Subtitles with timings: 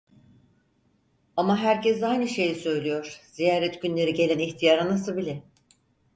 [1.37, 5.43] Ama herkes aynı şeyi söylüyor, ziyaret günleri gelen ihtiyar anası bile...